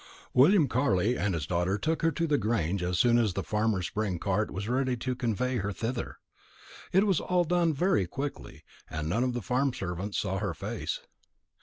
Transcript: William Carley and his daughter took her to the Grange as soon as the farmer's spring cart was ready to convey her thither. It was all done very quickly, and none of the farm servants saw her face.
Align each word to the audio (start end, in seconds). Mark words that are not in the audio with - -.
William 0.33 0.67
Carley 0.67 1.15
and 1.15 1.35
his 1.35 1.45
daughter 1.45 1.77
took 1.77 2.01
her 2.01 2.09
to 2.11 2.25
the 2.25 2.39
Grange 2.39 2.81
as 2.81 2.97
soon 2.97 3.19
as 3.19 3.33
the 3.35 3.43
farmer's 3.43 3.85
spring 3.85 4.17
cart 4.17 4.49
was 4.49 4.67
ready 4.67 4.97
to 4.97 5.13
convey 5.15 5.57
her 5.57 5.71
thither. 5.71 6.17
It 6.91 7.05
was 7.05 7.19
all 7.19 7.43
done 7.43 7.71
very 7.71 8.07
quickly, 8.07 8.63
and 8.89 9.07
none 9.07 9.23
of 9.23 9.33
the 9.33 9.43
farm 9.43 9.71
servants 9.75 10.17
saw 10.17 10.39
her 10.39 10.55
face. 10.55 11.01